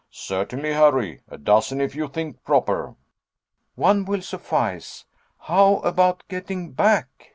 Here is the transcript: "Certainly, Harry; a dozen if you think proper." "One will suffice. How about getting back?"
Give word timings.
"Certainly, 0.09 0.73
Harry; 0.73 1.21
a 1.29 1.37
dozen 1.37 1.79
if 1.79 1.93
you 1.93 2.07
think 2.07 2.43
proper." 2.43 2.95
"One 3.75 4.03
will 4.03 4.23
suffice. 4.23 5.05
How 5.41 5.75
about 5.81 6.23
getting 6.27 6.71
back?" 6.71 7.29